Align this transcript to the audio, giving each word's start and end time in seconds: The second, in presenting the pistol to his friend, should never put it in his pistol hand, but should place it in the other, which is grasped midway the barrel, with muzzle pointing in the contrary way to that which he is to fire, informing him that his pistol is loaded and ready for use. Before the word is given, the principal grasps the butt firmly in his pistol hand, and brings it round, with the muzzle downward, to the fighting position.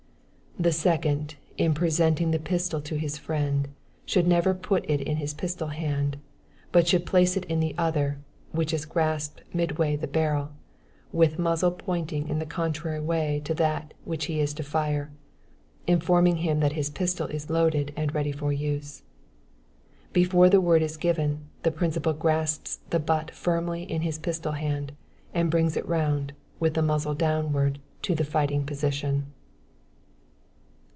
The 0.59 0.73
second, 0.73 1.35
in 1.57 1.73
presenting 1.73 2.29
the 2.31 2.37
pistol 2.37 2.81
to 2.81 2.95
his 2.97 3.17
friend, 3.17 3.69
should 4.05 4.27
never 4.27 4.53
put 4.53 4.87
it 4.87 4.99
in 5.01 5.15
his 5.17 5.33
pistol 5.33 5.69
hand, 5.69 6.17
but 6.73 6.87
should 6.87 7.05
place 7.05 7.35
it 7.37 7.45
in 7.45 7.61
the 7.61 7.73
other, 7.79 8.19
which 8.51 8.71
is 8.73 8.83
grasped 8.85 9.41
midway 9.55 9.95
the 9.95 10.09
barrel, 10.09 10.51
with 11.13 11.39
muzzle 11.39 11.71
pointing 11.71 12.27
in 12.27 12.37
the 12.39 12.45
contrary 12.45 12.99
way 12.99 13.41
to 13.45 13.53
that 13.55 13.93
which 14.03 14.25
he 14.25 14.39
is 14.41 14.53
to 14.55 14.61
fire, 14.61 15.09
informing 15.87 16.35
him 16.35 16.59
that 16.59 16.73
his 16.73 16.89
pistol 16.91 17.25
is 17.27 17.49
loaded 17.49 17.91
and 17.95 18.13
ready 18.13 18.33
for 18.33 18.51
use. 18.53 19.01
Before 20.13 20.49
the 20.49 20.61
word 20.61 20.81
is 20.83 20.97
given, 20.97 21.45
the 21.63 21.71
principal 21.71 22.13
grasps 22.13 22.81
the 22.91 22.99
butt 22.99 23.31
firmly 23.31 23.83
in 23.89 24.01
his 24.01 24.19
pistol 24.19 24.51
hand, 24.51 24.91
and 25.33 25.49
brings 25.49 25.75
it 25.77 25.87
round, 25.87 26.33
with 26.59 26.73
the 26.75 26.83
muzzle 26.83 27.15
downward, 27.15 27.79
to 28.03 28.13
the 28.13 28.25
fighting 28.25 28.63
position. 28.65 29.31